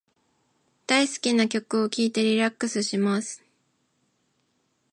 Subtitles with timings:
[0.87, 3.43] 大好きな曲を聞いてリラックスします。